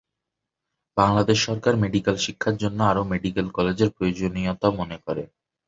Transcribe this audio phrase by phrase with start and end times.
[0.97, 5.23] বাংলাদেশ সরকার মেডিকেল শিক্ষার জন্য আরও মেডিকেল কলেজের প্রয়োজনীয়তা মনে করে।